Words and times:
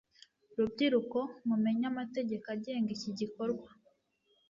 rubyiruko 0.57 1.19
mumenya 1.47 1.85
amategeko 1.91 2.45
agenga 2.55 2.89
iki 2.97 3.09
gikorwa 3.19 3.69